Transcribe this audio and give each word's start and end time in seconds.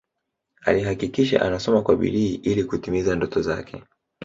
Alihakikisha 0.61 1.41
anasoma 1.41 1.81
kwa 1.81 1.95
bidii 1.95 2.35
ili 2.35 2.63
kutimiza 2.63 3.15
ndoto 3.15 3.41
zake 3.41 3.83